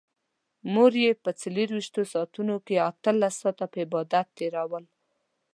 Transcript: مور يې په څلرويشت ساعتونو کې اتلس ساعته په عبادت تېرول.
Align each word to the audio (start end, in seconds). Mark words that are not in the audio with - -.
مور 0.73 0.93
يې 1.03 1.11
په 1.23 1.29
څلرويشت 1.39 1.95
ساعتونو 2.13 2.55
کې 2.65 2.83
اتلس 2.89 3.33
ساعته 3.41 3.65
په 3.71 3.77
عبادت 3.85 4.27
تېرول. 4.37 4.85